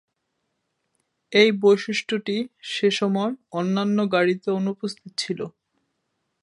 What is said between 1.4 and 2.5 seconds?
এই বৈশিষ্ট্যটি